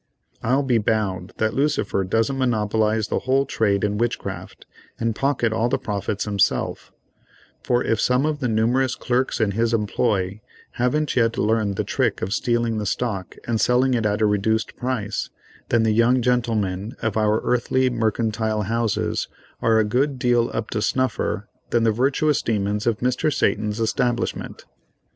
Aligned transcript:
I'll 0.41 0.63
be 0.63 0.79
bound 0.79 1.31
that 1.37 1.53
Lucifer 1.53 2.03
doesn't 2.03 2.35
monopolize 2.39 3.09
the 3.09 3.19
whole 3.19 3.45
trade 3.45 3.83
in 3.83 3.99
witchcraft, 3.99 4.65
and 4.99 5.15
pocket 5.15 5.53
all 5.53 5.69
the 5.69 5.77
profits 5.77 6.25
himself; 6.25 6.91
for 7.61 7.83
if 7.83 8.01
some 8.01 8.25
of 8.25 8.39
the 8.39 8.47
numerous 8.47 8.95
clerks 8.95 9.39
in 9.39 9.51
his 9.51 9.75
employ 9.75 10.41
haven't 10.71 11.15
yet 11.15 11.37
learned 11.37 11.75
the 11.75 11.83
trick 11.83 12.23
of 12.23 12.33
stealing 12.33 12.79
the 12.79 12.87
stock 12.87 13.35
and 13.45 13.61
selling 13.61 13.93
it 13.93 14.07
at 14.07 14.23
a 14.23 14.25
reduced 14.25 14.75
price, 14.75 15.29
then 15.69 15.83
the 15.83 15.91
young 15.93 16.23
gentlemen 16.23 16.95
of 17.03 17.15
our 17.15 17.39
earthly 17.43 17.87
mercantile 17.91 18.63
houses 18.63 19.27
are 19.61 19.77
a 19.77 19.83
good 19.83 20.17
deal 20.17 20.49
up 20.51 20.71
to 20.71 20.81
snuffer 20.81 21.47
than 21.69 21.83
the 21.83 21.91
virtuous 21.91 22.41
demons 22.41 22.87
of 22.87 22.97
Mr. 23.01 23.31
Satan's 23.31 23.79
establishment. 23.79 24.65